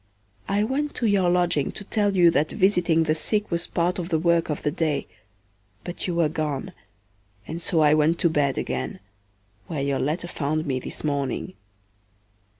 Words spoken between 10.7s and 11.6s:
this morning.